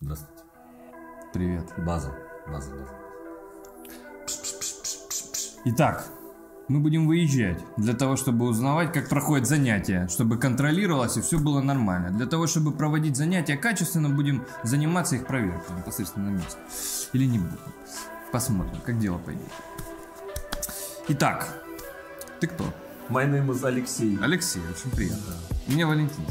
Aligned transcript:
Здравствуйте. 0.00 0.42
Привет. 1.32 1.72
База. 1.78 2.14
База, 2.46 2.70
база. 2.70 2.92
Итак, 5.64 6.06
мы 6.68 6.80
будем 6.80 7.06
выезжать 7.06 7.58
для 7.78 7.94
того, 7.94 8.16
чтобы 8.16 8.46
узнавать, 8.46 8.92
как 8.92 9.08
проходят 9.08 9.48
занятия, 9.48 10.06
чтобы 10.08 10.36
контролировалось 10.36 11.16
и 11.16 11.22
все 11.22 11.38
было 11.38 11.62
нормально. 11.62 12.10
Для 12.10 12.26
того, 12.26 12.46
чтобы 12.46 12.72
проводить 12.72 13.16
занятия 13.16 13.56
качественно, 13.56 14.10
будем 14.10 14.44
заниматься 14.62 15.16
их 15.16 15.26
проверкой 15.26 15.76
непосредственно 15.76 16.30
на 16.30 16.34
месте. 16.36 16.58
Или 17.14 17.24
не 17.24 17.38
будем. 17.38 17.58
Посмотрим, 18.30 18.80
как 18.84 18.98
дело 18.98 19.18
пойдет. 19.18 19.50
Итак, 21.08 21.48
ты 22.38 22.48
кто? 22.48 22.64
My 23.08 23.26
name 23.26 23.48
is 23.48 23.64
Алексей. 23.64 24.18
Алексей, 24.20 24.60
очень 24.60 24.90
приятно. 24.90 25.34
Меня 25.66 25.86
Валентин. 25.86 26.24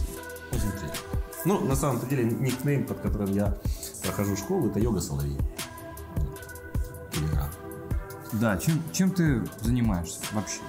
Очень 0.52 0.72
приятно. 0.72 1.25
Ну, 1.46 1.60
на 1.60 1.76
самом 1.76 2.06
деле, 2.08 2.24
никнейм, 2.24 2.86
под 2.86 3.00
которым 3.00 3.32
я 3.32 3.56
прохожу 4.04 4.36
школу, 4.36 4.68
это 4.68 4.80
Йога 4.80 5.00
Соловей. 5.00 5.38
Да, 8.34 8.58
чем, 8.58 8.82
чем 8.92 9.12
ты 9.12 9.44
занимаешься 9.62 10.20
вообще? 10.34 10.60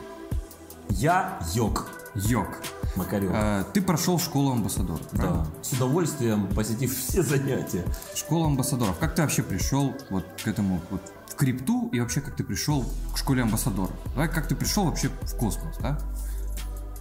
Я 0.90 1.40
йог. 1.54 1.88
Йог. 2.14 2.46
Макарев. 2.94 3.30
Э, 3.34 3.64
ты 3.72 3.82
прошел 3.82 4.18
школу 4.18 4.52
амбассадоров, 4.52 5.02
да. 5.12 5.18
правильно? 5.18 5.46
С 5.62 5.72
удовольствием 5.72 6.46
посетив 6.54 6.96
все 6.96 7.22
занятия. 7.22 7.84
Школа 8.14 8.46
амбассадоров. 8.46 8.96
Как 8.98 9.14
ты 9.14 9.22
вообще 9.22 9.42
пришел 9.42 9.94
вот 10.10 10.24
к 10.42 10.46
этому, 10.46 10.80
вот 10.90 11.02
в 11.28 11.34
крипту 11.34 11.90
и 11.92 12.00
вообще 12.00 12.20
как 12.20 12.36
ты 12.36 12.44
пришел 12.44 12.84
к 13.12 13.18
школе 13.18 13.42
амбассадоров? 13.42 13.94
Давай, 14.12 14.28
как 14.28 14.48
ты 14.48 14.54
пришел 14.54 14.84
вообще 14.84 15.08
в 15.08 15.36
космос, 15.36 15.76
да? 15.80 15.98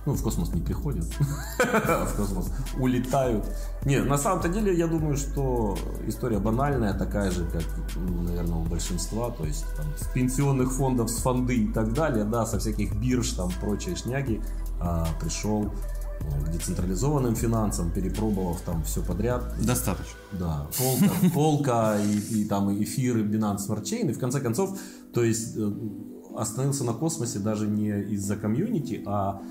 Ну, 0.05 0.13
в 0.13 0.21
космос 0.21 0.53
не 0.53 0.61
приходят. 0.61 1.05
В 1.59 2.15
космос 2.15 2.51
улетают. 2.77 3.43
Не, 3.85 4.01
на 4.01 4.17
самом-то 4.17 4.49
деле, 4.49 4.77
я 4.77 4.87
думаю, 4.87 5.17
что 5.17 5.75
история 6.07 6.37
банальная, 6.37 6.93
такая 6.93 7.31
же, 7.31 7.45
как, 7.45 7.63
ну, 7.95 8.21
наверное, 8.21 8.57
у 8.57 8.63
большинства. 8.63 9.31
То 9.31 9.45
есть, 9.45 9.65
там, 9.75 9.85
с 9.97 10.07
пенсионных 10.13 10.71
фондов, 10.71 11.09
с 11.09 11.17
фонды 11.17 11.55
и 11.55 11.67
так 11.67 11.93
далее, 11.93 12.23
да, 12.23 12.45
со 12.45 12.59
всяких 12.59 12.95
бирж, 12.95 13.31
там, 13.31 13.51
прочие 13.59 13.95
шняги, 13.95 14.41
а, 14.79 15.07
пришел 15.19 15.71
э, 16.19 16.45
к 16.45 16.51
децентрализованным 16.51 17.35
финансам, 17.35 17.91
перепробовав 17.91 18.61
там 18.61 18.83
все 18.83 19.01
подряд. 19.01 19.55
Достаточно. 19.59 20.19
Да, 20.33 20.67
полка, 20.77 21.15
полка 21.33 21.97
и, 21.99 22.41
и 22.41 22.45
там 22.45 22.71
эфиры 22.71 23.23
Binance 23.23 23.67
Smart 23.67 23.83
Chain. 23.83 24.11
И 24.11 24.13
в 24.13 24.19
конце 24.19 24.39
концов, 24.39 24.77
то 25.13 25.23
есть 25.23 25.55
э, 25.57 25.71
остановился 26.37 26.83
на 26.83 26.93
космосе 26.93 27.39
даже 27.39 27.67
не 27.67 27.89
из-за 28.13 28.35
комьюнити, 28.35 29.01
а 29.05 29.41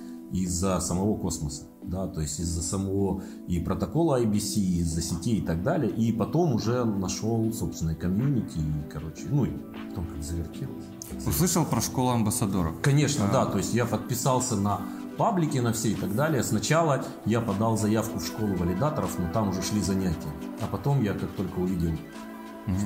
из-за 0.43 0.81
самого 0.81 1.17
космоса, 1.17 1.65
да, 1.83 2.09
то 2.09 2.21
есть 2.21 2.41
из-за 2.41 2.63
самого 2.63 3.23
и 3.47 3.61
протокола 3.61 4.21
IBC, 4.21 4.59
из-за 4.81 5.01
сетей 5.01 5.39
и 5.39 5.41
так 5.41 5.63
далее, 5.63 5.91
и 5.91 6.13
потом 6.13 6.55
уже 6.55 6.85
нашел, 6.85 7.53
собственно, 7.53 7.91
и 7.91 7.95
комьюнити, 7.95 8.59
и, 8.59 8.91
короче, 8.91 9.23
ну, 9.31 9.45
и 9.45 9.51
потом 9.89 10.07
как 10.07 10.23
завертелось. 10.23 10.85
Услышал 11.25 11.65
про 11.65 11.81
школу 11.81 12.11
амбассадоров? 12.11 12.81
Конечно, 12.83 13.29
да, 13.33 13.47
то 13.47 13.59
есть 13.59 13.75
я 13.75 13.87
подписался 13.87 14.57
на 14.57 14.81
паблики 15.17 15.59
на 15.59 15.73
все 15.73 15.91
и 15.91 15.95
так 15.95 16.15
далее. 16.17 16.43
Сначала 16.43 17.05
я 17.25 17.41
подал 17.41 17.79
заявку 17.79 18.19
в 18.19 18.27
школу 18.27 18.57
валидаторов, 18.57 19.17
но 19.19 19.31
там 19.33 19.51
уже 19.51 19.63
шли 19.63 19.81
занятия. 19.81 20.33
А 20.61 20.67
потом 20.67 21.03
я, 21.03 21.15
как 21.15 21.31
только 21.33 21.61
увидел, 21.61 21.97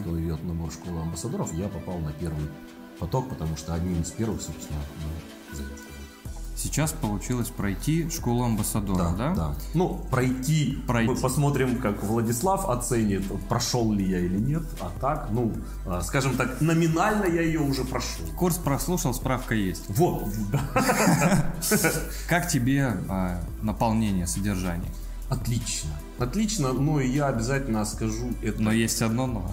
что 0.00 0.22
идет 0.22 0.44
набор 0.44 0.70
школы 0.70 1.00
амбассадоров, 1.00 1.54
я 1.54 1.68
попал 1.68 1.98
на 1.98 2.12
первый 2.12 2.50
поток, 2.98 3.28
потому 3.30 3.56
что 3.56 3.72
одним 3.72 4.02
из 4.02 4.10
первых, 4.10 4.42
собственно, 4.42 4.80
был 5.02 5.56
заявка. 5.56 5.87
Сейчас 6.58 6.90
получилось 6.90 7.50
пройти 7.50 8.10
школу 8.10 8.42
амбассадора, 8.42 9.14
да? 9.16 9.32
да? 9.32 9.54
Ну, 9.74 10.04
пройти. 10.10 10.82
Пройти. 10.88 11.12
Мы 11.12 11.16
посмотрим, 11.16 11.78
как 11.78 12.02
Владислав 12.02 12.68
оценит, 12.68 13.22
прошел 13.48 13.92
ли 13.92 14.04
я 14.04 14.18
или 14.18 14.38
нет. 14.38 14.64
А 14.80 14.90
так, 15.00 15.28
ну, 15.30 15.52
а, 15.86 16.00
скажем 16.00 16.36
так, 16.36 16.60
номинально 16.60 17.26
я 17.26 17.42
ее 17.42 17.60
уже 17.60 17.84
прошел. 17.84 18.26
Курс 18.36 18.56
прослушал, 18.56 19.14
справка 19.14 19.54
есть. 19.54 19.84
Вот. 19.88 20.24
Как 22.28 22.48
тебе 22.48 22.96
а, 23.08 23.40
наполнение, 23.62 24.26
содержание? 24.26 24.90
Отлично. 25.28 25.90
Отлично, 26.18 26.72
но 26.72 27.00
я 27.00 27.28
обязательно 27.28 27.84
скажу 27.84 28.32
это. 28.42 28.60
Но 28.60 28.72
есть 28.72 29.00
одно 29.02 29.28
но. 29.28 29.48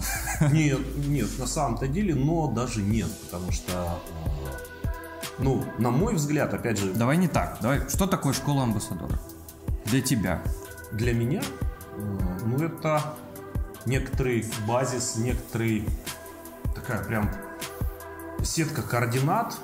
Нет, 0.50 0.80
нет, 1.06 1.38
на 1.38 1.46
самом-то 1.46 1.86
деле, 1.86 2.16
но 2.16 2.48
даже 2.48 2.82
нет, 2.82 3.10
потому 3.22 3.52
что 3.52 3.72
э, 3.72 4.65
ну, 5.38 5.64
на 5.78 5.90
мой 5.90 6.14
взгляд, 6.14 6.54
опять 6.54 6.78
же... 6.78 6.92
Давай 6.92 7.16
не 7.16 7.28
так. 7.28 7.58
Давай, 7.60 7.88
что 7.88 8.06
такое 8.06 8.32
школа 8.32 8.62
амбассадора? 8.62 9.18
Для 9.84 10.00
тебя. 10.00 10.42
Для 10.92 11.12
меня? 11.12 11.42
Э, 11.96 12.38
ну, 12.44 12.56
это 12.64 13.02
некоторый 13.84 14.44
базис, 14.66 15.16
некоторый... 15.16 15.88
Такая 16.74 17.02
прям 17.04 17.30
сетка 18.42 18.82
координат, 18.82 19.56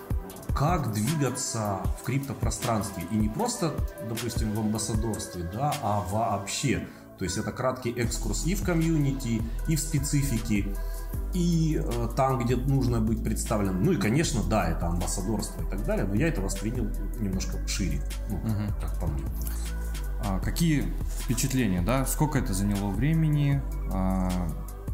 как 0.55 0.93
двигаться 0.93 1.78
в 2.00 2.04
криптопространстве. 2.04 3.04
И 3.10 3.15
не 3.15 3.28
просто, 3.28 3.75
допустим, 4.09 4.53
в 4.54 4.60
амбассадорстве, 4.60 5.44
да, 5.44 5.75
а 5.83 6.00
вообще. 6.10 6.87
То 7.22 7.27
есть 7.27 7.38
это 7.38 7.53
краткий 7.53 7.93
экскурс 7.93 8.47
и 8.47 8.56
в 8.56 8.65
комьюнити, 8.65 9.43
и 9.69 9.77
в 9.77 9.78
специфике, 9.78 10.66
и 11.33 11.81
э, 11.81 12.09
там, 12.16 12.41
где 12.41 12.56
нужно 12.56 13.00
быть 13.00 13.22
представленным. 13.22 13.84
Ну 13.84 13.93
и, 13.93 13.97
конечно, 13.97 14.43
да, 14.43 14.69
это 14.69 14.88
амбассадорство 14.88 15.62
и 15.62 15.71
так 15.71 15.84
далее, 15.84 16.05
но 16.05 16.16
я 16.16 16.27
это 16.27 16.41
воспринял 16.41 16.84
немножко 17.21 17.65
шире, 17.69 18.03
ну, 18.28 18.38
угу. 18.38 18.75
как 18.81 18.99
по 18.99 19.06
мне. 19.06 19.25
А, 20.25 20.41
какие 20.41 20.93
впечатления, 21.21 21.81
да? 21.81 22.06
Сколько 22.06 22.41
это 22.41 22.55
заняло 22.55 22.91
времени? 22.91 23.62
А, 23.93 24.28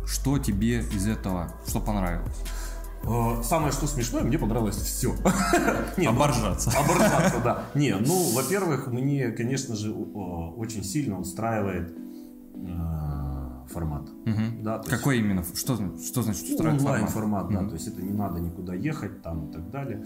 что 0.04 0.38
тебе 0.38 0.80
из 0.80 1.06
этого, 1.06 1.54
что 1.66 1.80
понравилось? 1.80 2.36
Э, 3.04 3.42
самое, 3.42 3.72
что 3.72 3.86
смешное, 3.86 4.22
мне 4.22 4.38
понравилось 4.38 4.76
все. 4.76 5.14
Ну, 5.96 6.10
оборжаться. 6.10 6.70
Оборжаться, 6.70 7.40
да. 7.42 7.62
Не, 7.74 7.94
ну, 7.94 8.32
во-первых, 8.34 8.88
мне, 8.88 9.30
конечно 9.30 9.76
же, 9.76 9.92
очень 9.92 10.84
сильно 10.84 11.18
устраивает 11.18 11.90
э, 11.90 12.07
формат. 13.68 14.08
Угу. 14.08 14.62
Да, 14.62 14.78
Какой 14.78 15.16
есть, 15.16 15.26
именно? 15.26 15.44
Что, 15.54 15.76
что 15.98 16.22
значит 16.22 16.44
устраивает 16.44 16.80
онлайн 16.80 17.06
формат? 17.06 17.48
формат, 17.48 17.52
да, 17.52 17.60
угу. 17.60 17.68
то 17.68 17.74
есть 17.74 17.88
это 17.88 18.02
не 18.02 18.12
надо 18.12 18.40
никуда 18.40 18.74
ехать 18.74 19.22
там 19.22 19.48
и 19.48 19.52
так 19.52 19.70
далее. 19.70 20.04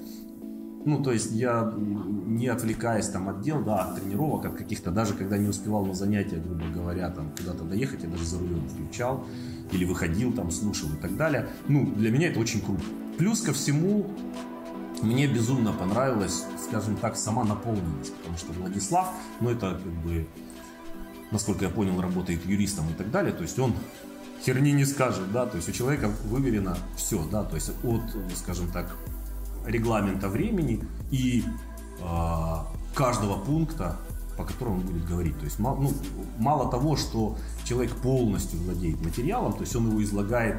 Ну, 0.84 1.00
то 1.00 1.12
есть 1.12 1.30
я 1.30 1.72
не 1.76 2.48
отвлекаясь 2.48 3.08
там 3.08 3.28
от 3.28 3.40
дел, 3.40 3.62
да, 3.62 3.84
от 3.84 4.00
тренировок, 4.00 4.46
от 4.46 4.54
каких-то, 4.54 4.90
даже 4.90 5.14
когда 5.14 5.38
не 5.38 5.48
успевал 5.48 5.86
на 5.86 5.94
занятия, 5.94 6.36
грубо 6.36 6.64
говоря, 6.74 7.08
там 7.10 7.30
куда-то 7.36 7.62
доехать, 7.62 8.02
я 8.02 8.08
даже 8.08 8.24
за 8.24 8.38
рулем 8.40 8.68
включал 8.68 9.24
или 9.70 9.84
выходил 9.84 10.32
там, 10.32 10.50
слушал 10.50 10.88
и 10.88 10.96
так 10.96 11.16
далее. 11.16 11.48
Ну, 11.68 11.86
для 11.94 12.10
меня 12.10 12.30
это 12.30 12.40
очень 12.40 12.60
круто. 12.60 12.82
Плюс 13.16 13.42
ко 13.42 13.52
всему, 13.52 14.06
мне 15.02 15.28
безумно 15.28 15.72
понравилась, 15.72 16.44
скажем 16.66 16.96
так, 16.96 17.16
сама 17.16 17.44
наполненность, 17.44 18.14
потому 18.16 18.36
что 18.36 18.52
Владислав, 18.52 19.08
ну, 19.40 19.50
это 19.50 19.80
как 19.82 19.92
бы, 20.04 20.26
насколько 21.32 21.64
я 21.64 21.70
понял, 21.70 22.00
работает 22.00 22.46
юристом 22.46 22.88
и 22.90 22.92
так 22.92 23.10
далее, 23.10 23.32
то 23.32 23.42
есть 23.42 23.58
он 23.58 23.74
херни 24.44 24.72
не 24.72 24.84
скажет, 24.84 25.32
да, 25.32 25.46
то 25.46 25.56
есть 25.56 25.68
у 25.68 25.72
человека 25.72 26.10
выверено 26.24 26.76
все, 26.96 27.24
да, 27.30 27.42
то 27.44 27.56
есть 27.56 27.70
от, 27.82 28.02
скажем 28.36 28.70
так, 28.70 28.94
регламента 29.66 30.28
времени 30.28 30.84
и 31.10 31.44
э, 32.00 32.54
каждого 32.94 33.38
пункта, 33.38 33.96
по 34.36 34.44
которому 34.44 34.76
он 34.76 34.82
будет 34.82 35.06
говорить. 35.06 35.38
То 35.38 35.44
есть 35.44 35.58
ну, 35.58 35.92
мало 36.38 36.70
того, 36.70 36.96
что 36.96 37.36
человек 37.64 37.92
полностью 37.96 38.58
владеет 38.60 39.00
материалом, 39.04 39.52
то 39.52 39.60
есть 39.60 39.76
он 39.76 39.90
его 39.90 40.02
излагает 40.02 40.56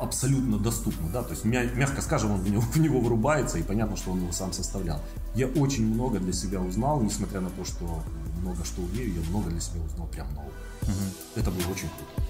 абсолютно 0.00 0.58
доступно, 0.58 1.08
да, 1.10 1.22
то 1.22 1.30
есть 1.30 1.44
мягко 1.44 2.00
скажем, 2.00 2.32
он 2.32 2.40
в 2.40 2.50
него, 2.50 2.60
в 2.72 2.76
него 2.76 3.00
вырубается, 3.00 3.58
и 3.58 3.62
понятно, 3.62 3.96
что 3.96 4.12
он 4.12 4.20
его 4.20 4.32
сам 4.32 4.52
составлял. 4.52 5.00
Я 5.34 5.46
очень 5.46 5.86
много 5.86 6.18
для 6.18 6.32
себя 6.32 6.60
узнал, 6.60 7.00
несмотря 7.00 7.40
на 7.40 7.50
то, 7.50 7.64
что 7.64 8.02
много 8.40 8.64
что 8.64 8.82
умею, 8.82 9.14
я 9.14 9.30
много 9.30 9.50
для 9.50 9.60
себя 9.60 9.80
узнал 9.82 10.06
прям 10.08 10.28
нового. 10.34 10.52
Угу. 10.82 11.36
Это 11.36 11.50
было 11.50 11.70
очень 11.70 11.88
круто. 11.88 12.28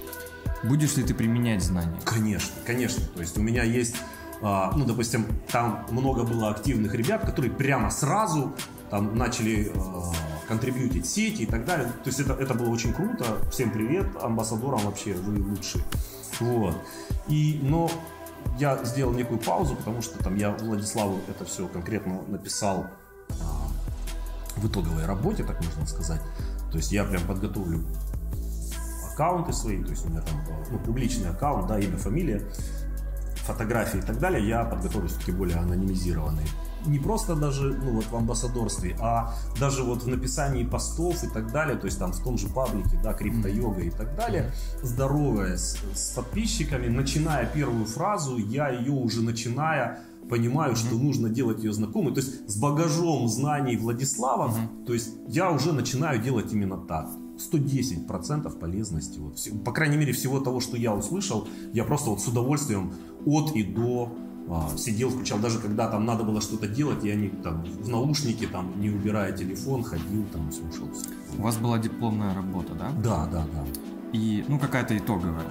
Будешь 0.63 0.97
ли 0.97 1.05
ты 1.05 1.15
применять 1.15 1.63
знания? 1.63 1.99
Конечно, 2.05 2.53
конечно. 2.67 3.03
То 3.15 3.21
есть 3.21 3.39
у 3.39 3.43
меня 3.43 3.63
есть 3.63 3.97
а, 4.43 4.73
ну, 4.75 4.85
допустим, 4.85 5.27
там 5.51 5.87
много 5.91 6.25
было 6.25 6.51
активных 6.51 6.95
ребят, 6.95 7.23
которые 7.23 7.53
прямо 7.53 7.91
сразу 7.91 8.55
там 8.89 9.17
начали 9.17 9.71
э, 9.73 9.81
контрибьютить 10.49 11.07
сети 11.07 11.43
и 11.43 11.47
так 11.47 11.67
далее. 11.67 11.89
То 12.03 12.09
есть 12.09 12.21
это, 12.21 12.33
это 12.33 12.55
было 12.55 12.71
очень 12.71 12.93
круто. 12.95 13.25
Всем 13.53 13.71
привет, 13.71 14.07
амбассадорам 14.21 14.81
вообще, 14.81 15.13
вы 15.13 15.43
лучшие. 15.43 15.85
Вот. 16.41 16.77
И, 17.29 17.61
но 17.63 17.91
я 18.59 18.83
сделал 18.85 19.13
некую 19.13 19.39
паузу, 19.39 19.77
потому 19.77 20.03
что 20.03 20.23
там 20.23 20.37
я 20.37 20.51
Владиславу 20.51 21.21
это 21.29 21.45
все 21.45 21.69
конкретно 21.69 22.23
написал 22.29 22.87
а, 23.31 23.69
в 24.57 24.67
итоговой 24.67 25.07
работе, 25.07 25.45
так 25.45 25.63
можно 25.65 25.87
сказать. 25.87 26.21
То 26.71 26.77
есть 26.77 26.93
я 26.93 27.05
прям 27.05 27.23
подготовлю 27.27 27.85
аккаунты 29.13 29.53
свои, 29.53 29.83
то 29.83 29.91
есть 29.91 30.07
у 30.07 30.09
меня 30.09 30.23
там 30.23 30.41
ну, 30.71 30.79
публичный 30.79 31.31
аккаунт, 31.31 31.67
да, 31.67 31.79
имя, 31.79 31.97
фамилия 31.97 32.43
фотографии 33.53 33.99
и 33.99 34.03
так 34.03 34.19
далее, 34.19 34.47
я 34.47 34.65
подготовлю 34.65 35.09
все-таки 35.09 35.33
более 35.33 35.57
анонимизированные. 35.57 36.47
Не 36.87 36.99
просто 36.99 37.35
даже 37.35 37.75
ну, 37.75 37.93
вот 37.93 38.05
в 38.05 38.17
амбассадорстве, 38.17 38.97
а 39.01 39.35
даже 39.59 39.83
вот 39.83 40.03
в 40.03 40.09
написании 40.09 40.65
постов 40.65 41.23
и 41.25 41.29
так 41.29 41.53
далее, 41.53 41.77
то 41.77 41.87
есть 41.87 41.99
там 41.99 42.13
в 42.13 42.23
том 42.23 42.39
же 42.39 42.49
паблике, 42.49 42.99
да, 43.03 43.13
крипто-йога 43.13 43.83
и 43.83 43.91
так 43.91 44.17
далее, 44.17 44.53
здороваясь 44.83 45.77
с 45.95 46.13
подписчиками, 46.15 46.89
начиная 46.89 47.45
первую 47.45 47.85
фразу, 47.85 48.39
я 48.39 48.71
ее 48.71 48.93
уже 48.93 49.23
начиная 49.23 50.01
понимаю, 50.31 50.77
что 50.77 50.95
нужно 50.95 51.29
делать 51.29 51.63
ее 51.63 51.73
знакомой. 51.73 52.15
То 52.15 52.21
есть 52.21 52.49
с 52.49 52.57
багажом 52.57 53.29
знаний 53.29 53.77
Владислава, 53.77 54.49
mm-hmm. 54.49 54.87
то 54.87 54.95
есть 54.95 55.11
я 55.29 55.51
уже 55.51 55.73
начинаю 55.73 56.23
делать 56.23 56.53
именно 56.53 56.79
так. 56.79 57.09
110% 57.41 58.59
полезности. 58.59 59.19
Вот, 59.19 59.39
по 59.65 59.73
крайней 59.73 59.97
мере, 59.97 60.13
всего 60.13 60.41
того, 60.41 60.61
что 60.61 60.77
я 60.77 60.95
услышал, 60.95 61.49
я 61.73 61.85
просто 61.85 62.11
вот 62.11 62.21
с 62.21 62.29
удовольствием 62.29 62.93
от 63.27 63.55
и 63.57 63.63
до 63.63 64.13
а, 64.49 64.69
сидел, 64.77 65.11
включал, 65.11 65.39
даже 65.39 65.61
когда 65.61 65.89
там 65.89 66.05
надо 66.05 66.25
было 66.25 66.41
что-то 66.41 66.67
делать, 66.67 67.05
я 67.05 67.15
не 67.15 67.29
там 67.29 67.63
в 67.63 67.89
наушнике, 67.89 68.49
там, 68.49 68.81
не 68.81 68.91
убирая 68.91 69.33
телефон, 69.33 69.85
ходил, 69.85 70.25
там, 70.33 70.51
слушал. 70.51 70.89
У 71.39 71.43
вас 71.43 71.57
была 71.57 71.79
дипломная 71.79 72.35
работа, 72.35 72.75
да? 72.75 72.91
Да, 72.91 73.27
да, 73.27 73.47
да. 73.53 73.65
И, 74.13 74.45
ну, 74.49 74.59
какая-то 74.59 74.99
итоговая. 74.99 75.47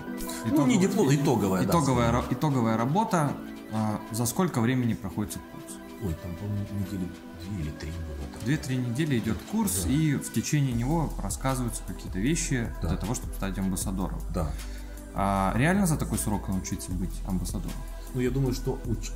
итоговая. 0.46 0.66
Ну, 0.66 0.68
не 0.68 0.78
диплом, 0.78 1.08
итоговая, 1.16 1.64
итоговая, 1.64 2.12
да. 2.12 2.24
Итоговая 2.30 2.78
работа. 2.78 3.32
А, 3.72 4.02
за 4.12 4.26
сколько 4.26 4.60
времени 4.60 4.96
проходит 4.96 5.38
курс? 5.54 5.59
Ой, 6.02 6.16
там, 6.22 6.34
по-моему, 6.36 6.66
недели 6.80 7.08
две 7.44 7.62
или 7.62 7.72
три 7.72 7.92
было. 7.92 8.44
Две-три 8.46 8.78
недели 8.78 9.20
идет 9.20 9.38
курс, 9.52 9.84
да. 9.84 9.92
и 9.92 10.16
в 10.16 10.32
течение 10.32 10.74
него 10.74 11.12
рассказываются 11.22 11.84
какие-то 11.86 12.20
вещи 12.20 12.72
да. 12.82 12.90
для 12.90 12.98
того, 12.98 13.16
чтобы 13.16 13.34
стать 13.34 13.58
амбассадором. 13.58 14.22
Да. 14.34 14.50
А 15.14 15.54
реально 15.56 15.88
за 15.88 15.98
такой 15.98 16.18
срок 16.18 16.48
научиться 16.48 16.92
быть 16.92 17.14
амбассадором? 17.28 17.76
Ну, 18.14 18.22
я 18.22 18.32
думаю, 18.32 18.54
что 18.54 18.80
уч- 18.86 19.12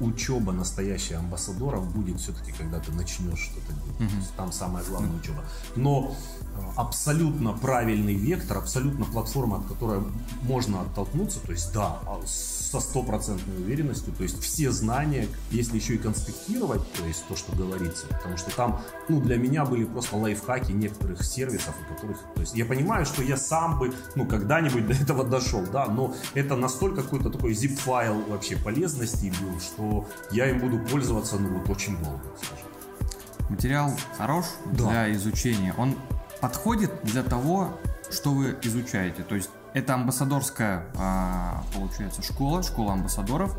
учеба 0.00 0.52
настоящая 0.52 1.16
амбассадоров 1.16 1.90
будет 1.92 2.20
все-таки, 2.20 2.52
когда 2.52 2.78
ты 2.78 2.92
начнешь 2.92 3.38
что-то 3.38 3.72
делать. 3.72 4.12
Угу. 4.12 4.22
Там 4.36 4.52
самая 4.52 4.84
главная 4.84 5.18
учеба. 5.18 5.44
Но 5.76 6.14
э, 6.54 6.60
абсолютно 6.76 7.52
правильный 7.52 8.14
вектор, 8.14 8.58
абсолютно 8.58 9.04
платформа, 9.04 9.58
от 9.58 9.66
которой 9.66 10.02
можно 10.42 10.82
оттолкнуться, 10.82 11.40
то 11.40 11.52
есть 11.52 11.72
да, 11.72 11.98
а 12.06 12.20
со 12.26 12.80
стопроцентной 12.80 13.56
уверенностью, 13.56 14.12
то 14.12 14.22
есть 14.22 14.40
все 14.40 14.70
знания, 14.70 15.26
если 15.50 15.76
еще 15.76 15.96
и 15.96 15.98
конспектировать, 15.98 16.80
то 16.92 17.04
есть 17.04 17.26
то, 17.26 17.34
что 17.34 17.54
говорится, 17.56 18.06
потому 18.06 18.36
что 18.36 18.54
там, 18.54 18.80
ну, 19.08 19.20
для 19.20 19.36
меня 19.38 19.64
были 19.64 19.84
просто 19.84 20.16
лайфхаки 20.16 20.70
некоторых 20.70 21.24
сервисов, 21.24 21.74
у 21.82 21.94
которых, 21.94 22.18
то 22.34 22.40
есть 22.40 22.54
я 22.54 22.64
понимаю, 22.64 23.06
что 23.06 23.22
я 23.22 23.36
сам 23.36 23.78
бы, 23.78 23.92
ну, 24.14 24.24
когда-нибудь 24.24 24.86
до 24.86 24.92
этого 24.94 25.24
дошел, 25.24 25.64
да, 25.72 25.86
но 25.86 26.14
это 26.34 26.54
настолько 26.54 27.02
какой-то 27.02 27.30
такой 27.30 27.52
zip-файл 27.52 28.19
вообще 28.28 28.56
полезности 28.56 29.32
был, 29.40 29.60
что 29.60 30.06
я 30.30 30.48
им 30.50 30.58
буду 30.58 30.78
пользоваться, 30.78 31.36
ну, 31.36 31.58
вот 31.58 31.68
очень 31.70 31.96
долго, 32.02 32.22
скажем. 32.36 32.66
Материал 33.48 33.92
хорош 34.16 34.46
да. 34.66 34.88
для 34.88 35.12
изучения, 35.14 35.74
он 35.76 35.96
подходит 36.40 36.92
для 37.02 37.22
того, 37.22 37.78
что 38.10 38.32
вы 38.32 38.56
изучаете, 38.62 39.22
то 39.22 39.34
есть 39.34 39.50
это 39.72 39.94
амбассадорская, 39.94 40.86
а, 40.96 41.62
получается, 41.74 42.22
школа, 42.22 42.62
школа 42.62 42.92
амбассадоров. 42.94 43.56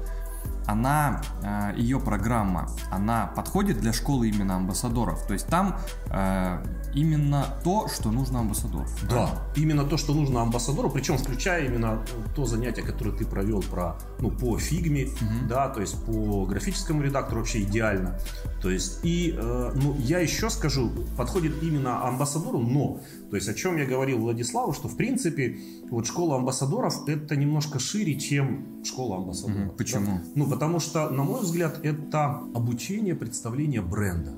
Она, 0.66 1.22
а, 1.44 1.74
ее 1.76 2.00
программа, 2.00 2.70
она 2.92 3.28
подходит 3.28 3.80
для 3.80 3.94
школы 3.94 4.30
именно 4.30 4.56
амбассадоров. 4.56 5.26
То 5.28 5.34
есть 5.34 5.48
там 5.48 5.78
а, 6.10 6.64
именно 6.94 7.46
то, 7.64 7.88
что 7.88 8.12
нужно 8.12 8.40
амбассадору. 8.40 8.86
Да, 9.10 9.30
именно 9.56 9.86
то, 9.86 9.98
что 9.98 10.14
нужно 10.14 10.42
амбассадору, 10.42 10.90
причем 10.90 11.18
включая 11.18 11.66
именно 11.66 12.04
то 12.36 12.46
занятие, 12.46 12.82
которое 12.84 13.12
ты 13.12 13.26
провел 13.26 13.62
про, 13.62 13.98
ну, 14.20 14.30
по 14.32 14.58
фигме, 14.58 15.06
угу. 15.06 15.48
да, 15.48 15.70
то 15.70 15.82
есть 15.82 16.04
по 16.06 16.46
графическому 16.46 17.02
редактору 17.02 17.40
вообще 17.40 17.62
идеально. 17.62 18.20
То 18.62 18.70
есть, 18.70 19.00
и, 19.04 19.36
э, 19.38 19.72
ну, 19.76 19.96
я 20.00 20.20
еще 20.20 20.50
скажу, 20.50 20.92
подходит 21.18 21.64
именно 21.64 22.08
амбассадору, 22.08 22.60
но, 22.60 23.00
то 23.30 23.36
есть, 23.36 23.48
о 23.50 23.54
чем 23.54 23.78
я 23.78 23.86
говорил 23.86 24.20
Владиславу, 24.20 24.74
что, 24.74 24.88
в 24.88 24.98
принципе, 24.98 25.58
вот 25.90 26.06
школа 26.06 26.36
амбассадоров 26.36 27.08
это 27.08 27.36
немножко 27.36 27.80
шире, 27.80 28.20
чем 28.20 28.84
школа 28.84 29.18
амбассадоров. 29.18 29.70
Угу. 29.70 29.78
Почему? 29.78 30.06
Да? 30.06 30.22
Ну, 30.36 30.46
потому 30.52 30.80
что, 30.80 31.10
на 31.10 31.24
мой 31.24 31.42
взгляд, 31.42 31.80
это 31.84 32.42
обучение, 32.54 33.16
представление 33.16 33.82
бренда. 33.82 34.34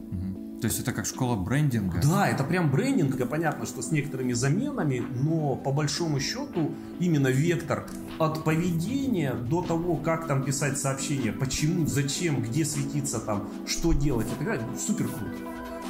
То 0.61 0.67
есть 0.67 0.79
это 0.79 0.93
как 0.93 1.05
школа 1.05 1.35
брендинга? 1.35 1.99
Да, 2.01 2.25
это 2.25 2.45
прям 2.45 2.71
брендинг. 2.71 3.17
Понятно, 3.27 3.65
что 3.65 3.81
с 3.81 3.91
некоторыми 3.91 4.31
заменами, 4.31 5.03
но 5.13 5.57
по 5.57 5.73
большому 5.73 6.21
счету 6.21 6.71
именно 7.01 7.27
вектор 7.27 7.85
от 8.17 8.45
поведения 8.45 9.33
до 9.33 9.61
того, 9.61 9.97
как 9.97 10.25
там 10.25 10.41
писать 10.41 10.77
сообщения, 10.77 11.33
почему, 11.33 11.85
зачем, 11.85 12.41
где 12.41 12.63
светиться 12.63 13.19
там, 13.19 13.49
что 13.67 13.91
делать 13.91 14.27
и 14.27 14.35
так 14.35 14.45
далее, 14.45 14.65
супер 14.79 15.09
круто. 15.09 15.35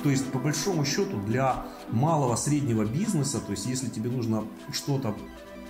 То 0.01 0.09
есть, 0.09 0.25
по 0.31 0.39
большому 0.39 0.85
счету, 0.85 1.17
для 1.27 1.67
малого 1.91 2.35
среднего 2.35 2.83
бизнеса, 2.83 3.39
то 3.39 3.51
есть, 3.51 3.67
если 3.67 3.89
тебе 3.89 4.09
нужно 4.09 4.43
что-то 4.71 5.15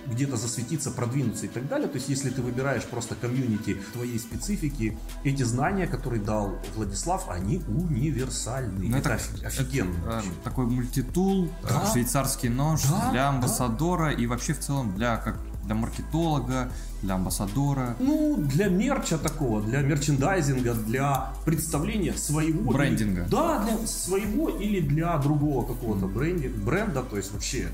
где-то 0.06 0.36
засветиться, 0.36 0.90
продвинуться 0.90 1.46
и 1.46 1.48
так 1.48 1.68
далее. 1.68 1.88
То 1.88 1.96
есть, 1.96 2.08
если 2.08 2.30
ты 2.30 2.42
выбираешь 2.42 2.84
просто 2.84 3.14
комьюнити 3.14 3.76
твоей 3.92 4.18
специфики, 4.18 4.98
эти 5.24 5.42
знания, 5.42 5.86
которые 5.86 6.22
дал 6.22 6.58
Владислав, 6.74 7.28
они 7.28 7.62
универсальны. 7.68 8.88
Ну, 8.88 8.96
это, 8.96 9.10
это 9.10 9.46
офигенно. 9.46 9.94
Это, 10.06 10.24
такой 10.42 10.66
мультитул, 10.66 11.50
да? 11.62 11.86
швейцарский 11.92 12.48
нож 12.48 12.82
да? 12.82 13.10
для 13.10 13.28
амбассадора 13.28 14.06
да? 14.06 14.12
и 14.12 14.26
вообще 14.26 14.54
в 14.54 14.60
целом 14.60 14.94
для 14.94 15.16
как 15.16 15.38
для 15.64 15.74
маркетолога, 15.74 16.70
для 17.02 17.14
амбассадора? 17.14 17.96
Ну, 17.98 18.36
для 18.36 18.68
мерча 18.68 19.18
такого, 19.18 19.62
для 19.62 19.80
мерчендайзинга, 19.80 20.74
для 20.74 21.32
представления 21.44 22.12
своего. 22.14 22.72
Брендинга. 22.72 23.22
Или, 23.22 23.30
да, 23.30 23.64
для 23.64 23.86
своего 23.86 24.50
или 24.50 24.80
для 24.80 25.16
другого 25.18 25.66
какого-то 25.66 26.06
бренди, 26.06 26.48
бренда, 26.48 27.02
то 27.02 27.16
есть 27.16 27.32
вообще 27.32 27.68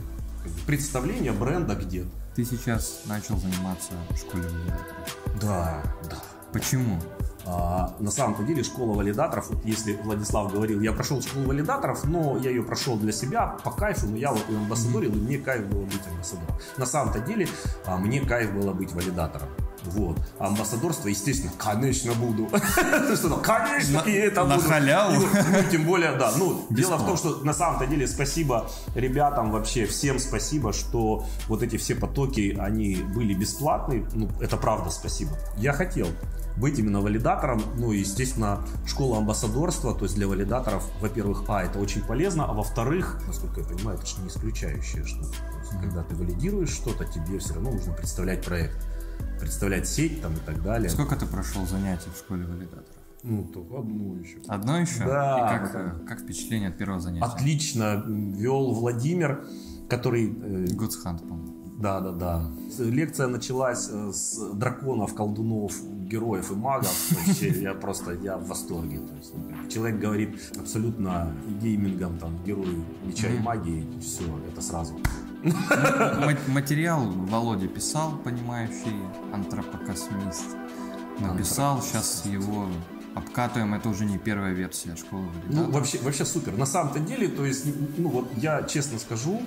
представление 0.66 1.32
бренда 1.32 1.74
где-то. 1.74 2.08
Ты 2.34 2.44
сейчас 2.44 3.02
начал 3.06 3.36
заниматься 3.38 3.92
в 4.10 4.16
школе 4.16 4.44
валидаторов. 4.44 5.16
Да, 5.40 5.82
да. 6.08 6.16
Почему? 6.52 7.00
А, 7.46 7.94
на 7.98 8.10
самом-то 8.10 8.42
деле 8.42 8.62
школа 8.62 8.94
валидаторов, 8.94 9.50
вот 9.50 9.64
если 9.64 9.94
Владислав 9.94 10.52
говорил, 10.52 10.80
я 10.80 10.92
прошел 10.92 11.22
школу 11.22 11.46
валидаторов, 11.46 12.04
но 12.04 12.36
я 12.38 12.50
ее 12.50 12.62
прошел 12.62 12.96
для 12.96 13.12
себя 13.12 13.56
по 13.64 13.70
кайфу, 13.70 14.06
но 14.06 14.16
я 14.16 14.32
вот 14.32 14.46
ее 14.48 14.58
амбассадорил, 14.58 15.12
и 15.12 15.18
мне 15.18 15.38
кайф 15.38 15.66
было 15.66 15.84
быть 15.84 16.02
амбассадором. 16.10 16.56
На 16.76 16.86
самом-то 16.86 17.20
деле 17.20 17.48
а, 17.86 17.96
мне 17.96 18.20
кайф 18.20 18.52
было 18.52 18.72
быть 18.72 18.92
валидатором. 18.92 19.48
Вот. 19.84 20.18
Амбассадорство, 20.38 21.08
естественно, 21.08 21.52
конечно 21.58 22.12
буду. 22.14 22.48
Что 23.16 23.36
конечно, 23.36 24.02
и 24.06 24.12
это 24.12 24.44
буду. 24.44 24.56
На 24.56 24.60
халяву. 24.60 25.12
Ну, 25.20 25.70
тем 25.70 25.84
более, 25.84 26.12
да. 26.12 26.32
Ну, 26.36 26.66
дело 26.70 26.96
в 26.96 27.06
том, 27.06 27.16
что 27.16 27.44
на 27.44 27.52
самом-то 27.52 27.86
деле 27.86 28.06
спасибо 28.06 28.70
ребятам 28.94 29.50
вообще, 29.50 29.86
всем 29.86 30.18
спасибо, 30.18 30.72
что 30.72 31.26
вот 31.48 31.62
эти 31.62 31.76
все 31.76 31.94
потоки, 31.94 32.56
они 32.60 32.96
были 32.96 33.34
бесплатные. 33.34 34.06
Ну, 34.14 34.28
это 34.40 34.56
правда 34.56 34.90
спасибо. 34.90 35.32
Я 35.56 35.72
хотел 35.72 36.08
быть 36.56 36.78
именно 36.78 37.00
валидатором. 37.00 37.62
Ну, 37.76 37.92
естественно, 37.92 38.60
школа 38.86 39.18
амбассадорства, 39.18 39.94
то 39.94 40.04
есть 40.04 40.14
для 40.16 40.28
валидаторов, 40.28 40.84
во-первых, 41.00 41.44
а, 41.48 41.62
это 41.62 41.78
очень 41.78 42.02
полезно, 42.02 42.44
а 42.44 42.52
во-вторых, 42.52 43.20
насколько 43.26 43.60
я 43.60 43.66
понимаю, 43.66 43.98
это 43.98 44.06
же 44.06 44.20
не 44.20 44.28
исключающая 44.28 45.04
штука. 45.04 45.28
Mm-hmm. 45.28 45.80
Когда 45.80 46.02
ты 46.02 46.14
валидируешь 46.16 46.70
что-то, 46.70 47.04
тебе 47.04 47.38
все 47.38 47.54
равно 47.54 47.70
нужно 47.70 47.92
представлять 47.92 48.44
проект 48.44 48.76
представлять 49.38 49.88
сеть 49.88 50.20
там 50.22 50.34
и 50.34 50.40
так 50.46 50.62
далее. 50.62 50.88
Сколько 50.90 51.16
ты 51.16 51.26
прошел 51.26 51.66
занятий 51.66 52.10
в 52.14 52.18
школе 52.18 52.44
валидаторов? 52.44 52.86
Ну, 53.22 53.44
только 53.44 53.78
одно 53.78 54.16
еще. 54.16 54.38
Одно 54.48 54.78
еще? 54.80 55.04
Да. 55.04 55.38
И 55.38 55.58
как, 55.58 55.72
да. 55.72 55.94
как 56.06 56.20
впечатление 56.20 56.70
от 56.70 56.78
первого 56.78 57.00
занятия? 57.00 57.24
Отлично. 57.24 58.02
Вел 58.06 58.72
Владимир, 58.72 59.44
который... 59.88 60.28
Гудсхант, 60.72 61.20
по-моему. 61.20 61.60
Да, 61.80 62.00
да, 62.00 62.12
да. 62.12 62.50
Лекция 62.78 63.26
началась 63.26 63.88
э, 63.90 64.12
с 64.12 64.38
драконов, 64.52 65.14
колдунов, 65.14 65.72
героев 66.06 66.50
и 66.50 66.54
магов. 66.54 66.94
Вообще, 67.26 67.48
я 67.62 67.72
просто, 67.72 68.12
я 68.12 68.36
в 68.36 68.46
восторге. 68.48 68.98
То 68.98 69.16
есть, 69.16 69.32
ну, 69.34 69.68
человек 69.68 69.98
говорит 69.98 70.52
абсолютно 70.58 71.32
геймингом, 71.62 72.18
там, 72.18 72.36
герой 72.44 72.84
меча 73.02 73.28
и 73.28 73.38
магии, 73.38 73.86
все, 74.00 74.24
это 74.52 74.60
сразу 74.60 74.94
Материал 76.48 77.06
Володя 77.10 77.68
писал, 77.68 78.16
понимающий 78.18 78.96
антропокосмист. 79.32 80.56
Написал, 81.18 81.82
сейчас 81.82 82.24
его 82.26 82.68
обкатываем, 83.14 83.74
это 83.74 83.88
уже 83.88 84.04
не 84.04 84.18
первая 84.18 84.52
версия 84.52 84.96
школы 84.96 85.26
валидатора. 85.26 85.66
Ну, 85.66 85.70
вообще, 85.70 85.98
вообще 85.98 86.24
супер. 86.24 86.56
На 86.56 86.66
самом-то 86.66 87.00
деле, 87.00 87.28
то 87.28 87.44
есть, 87.44 87.66
ну 87.98 88.08
вот 88.08 88.30
я 88.36 88.62
честно 88.62 88.98
скажу, 88.98 89.42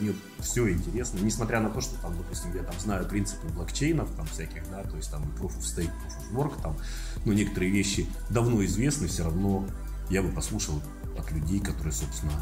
мне 0.00 0.14
все 0.38 0.70
интересно, 0.70 1.18
несмотря 1.20 1.60
на 1.60 1.68
то, 1.68 1.80
что 1.80 2.00
там, 2.00 2.16
допустим, 2.16 2.54
я 2.54 2.62
там 2.62 2.74
знаю 2.78 3.06
принципы 3.06 3.46
блокчейнов, 3.48 4.10
там 4.16 4.26
всяких, 4.26 4.68
да, 4.70 4.82
то 4.84 4.96
есть 4.96 5.10
там 5.10 5.22
proof 5.38 5.56
of 5.58 5.60
stake, 5.60 5.90
proof 5.90 6.32
of 6.32 6.34
work, 6.34 6.62
там, 6.62 6.76
ну, 7.24 7.32
некоторые 7.32 7.70
вещи 7.70 8.08
давно 8.30 8.64
известны, 8.64 9.06
все 9.06 9.24
равно 9.24 9.66
я 10.10 10.22
бы 10.22 10.30
послушал 10.30 10.80
от 11.18 11.30
людей, 11.30 11.60
которые, 11.60 11.92
собственно, 11.92 12.32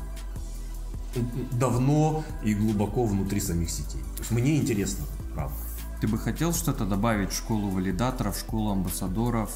давно 1.52 2.24
и 2.42 2.54
глубоко 2.54 3.04
внутри 3.04 3.40
самих 3.40 3.70
сетей. 3.70 4.00
То 4.16 4.20
есть 4.20 4.30
мне 4.30 4.56
интересно, 4.56 5.04
правда. 5.34 5.56
Ты 6.00 6.08
бы 6.08 6.18
хотел 6.18 6.52
что-то 6.52 6.84
добавить 6.84 7.30
в 7.30 7.36
школу 7.36 7.68
валидаторов, 7.68 8.36
в 8.36 8.40
школу 8.40 8.72
амбассадоров, 8.72 9.50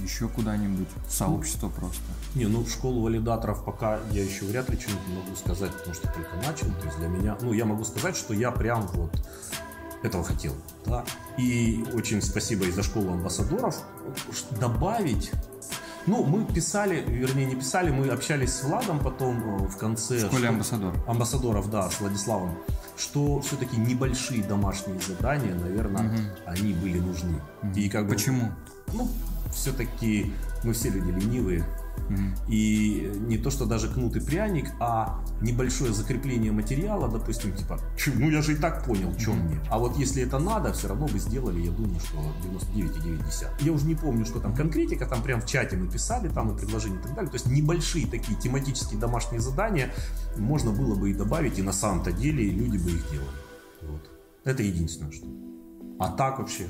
еще 0.00 0.28
куда-нибудь, 0.28 0.86
в 1.08 1.12
сообщество 1.12 1.68
просто? 1.68 2.02
Не, 2.34 2.46
ну 2.46 2.62
в 2.62 2.70
школу 2.70 3.02
валидаторов 3.02 3.64
пока 3.64 3.98
я 4.12 4.22
еще 4.22 4.44
вряд 4.44 4.70
ли 4.70 4.78
что-нибудь 4.78 5.24
могу 5.24 5.36
сказать, 5.36 5.72
потому 5.72 5.94
что 5.94 6.08
только 6.12 6.36
начал. 6.36 6.66
То 6.80 6.86
есть 6.86 6.98
для 6.98 7.08
меня, 7.08 7.36
ну 7.40 7.52
я 7.52 7.64
могу 7.64 7.84
сказать, 7.84 8.16
что 8.16 8.34
я 8.34 8.50
прям 8.52 8.86
вот 8.88 9.10
этого 10.02 10.22
хотел. 10.22 10.54
Да? 10.86 11.04
И 11.36 11.84
очень 11.94 12.22
спасибо 12.22 12.66
и 12.66 12.70
за 12.70 12.82
школу 12.82 13.12
амбассадоров. 13.12 13.76
Добавить 14.60 15.32
ну, 16.08 16.24
мы 16.24 16.44
писали, 16.44 17.04
вернее, 17.06 17.46
не 17.46 17.54
писали, 17.54 17.90
мы 17.90 18.08
общались 18.08 18.54
с 18.54 18.64
Владом 18.64 18.98
потом 18.98 19.62
э, 19.62 19.68
в 19.68 19.76
конце... 19.76 20.16
В 20.16 20.20
школе 20.20 20.48
амбассадор. 20.48 20.94
Амбассадоров, 21.06 21.70
да, 21.70 21.90
с 21.90 22.00
Владиславом. 22.00 22.58
Что 22.96 23.40
все-таки 23.40 23.76
небольшие 23.76 24.42
домашние 24.42 24.98
задания, 25.00 25.54
наверное, 25.54 26.08
угу. 26.08 26.18
они 26.46 26.72
были 26.72 26.98
нужны. 26.98 27.40
Угу. 27.62 27.72
И 27.76 27.88
как 27.90 28.06
бы... 28.06 28.14
Почему? 28.14 28.52
Ну, 28.94 29.06
все-таки 29.52 30.32
мы 30.64 30.72
все 30.72 30.88
люди 30.88 31.10
ленивые. 31.10 31.64
И 32.48 33.12
не 33.20 33.38
то, 33.38 33.50
что 33.50 33.66
даже 33.66 33.88
кнут 33.88 34.16
и 34.16 34.20
пряник, 34.20 34.70
а 34.80 35.22
небольшое 35.40 35.92
закрепление 35.92 36.52
материала, 36.52 37.08
допустим, 37.08 37.54
типа, 37.54 37.78
ну 38.14 38.30
я 38.30 38.42
же 38.42 38.54
и 38.54 38.56
так 38.56 38.84
понял, 38.84 39.16
что 39.18 39.32
mm 39.32 39.38
мне. 39.38 39.60
А 39.70 39.78
вот 39.78 39.96
если 39.96 40.22
это 40.22 40.38
надо, 40.38 40.72
все 40.72 40.88
равно 40.88 41.06
бы 41.06 41.18
сделали, 41.18 41.60
я 41.60 41.70
думаю, 41.70 42.00
что 42.00 42.18
99,9. 42.44 43.64
Я 43.64 43.72
уже 43.72 43.86
не 43.86 43.94
помню, 43.94 44.24
что 44.24 44.40
там 44.40 44.54
конкретика, 44.54 45.06
там 45.06 45.22
прям 45.22 45.40
в 45.40 45.46
чате 45.46 45.76
мы 45.76 45.88
писали, 45.88 46.28
там 46.28 46.50
и 46.50 46.58
предложения 46.58 46.96
и 46.96 47.02
так 47.02 47.14
далее. 47.14 47.30
То 47.30 47.36
есть 47.36 47.46
небольшие 47.46 48.06
такие 48.06 48.38
тематические 48.38 49.00
домашние 49.00 49.40
задания 49.40 49.92
можно 50.36 50.72
было 50.72 50.94
бы 50.94 51.10
и 51.10 51.14
добавить, 51.14 51.58
и 51.58 51.62
на 51.62 51.72
самом-то 51.72 52.12
деле 52.12 52.48
люди 52.50 52.78
бы 52.78 52.90
их 52.90 53.10
делали. 53.10 53.28
Вот. 53.82 54.10
Это 54.44 54.62
единственное, 54.62 55.12
что. 55.12 55.26
А 55.98 56.10
так 56.10 56.38
вообще 56.38 56.66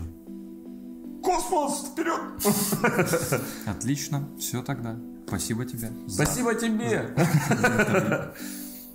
Космос, 1.22 1.88
вперед! 1.92 3.42
Отлично, 3.66 4.28
все 4.38 4.62
тогда. 4.62 4.96
Спасибо 5.28 5.64
тебе. 5.64 5.92
За... 6.06 6.24
Спасибо 6.24 6.54
тебе. 6.54 7.14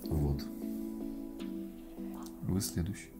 Вот. 0.10 0.42
Вы 2.42 2.60
следующий. 2.60 3.13